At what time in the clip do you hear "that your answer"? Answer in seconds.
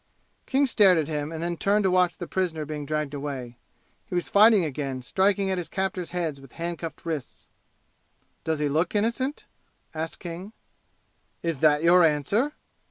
11.59-12.53